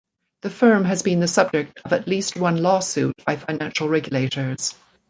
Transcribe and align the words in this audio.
The 0.41 0.49
firm 0.49 0.85
has 0.85 1.03
been 1.03 1.19
the 1.19 1.27
subject 1.27 1.79
of 1.85 1.93
at 1.93 2.07
least 2.07 2.35
one 2.35 2.57
lawsuit 2.63 3.13
by 3.23 3.35
financial 3.35 3.87
regulators. 3.87 4.73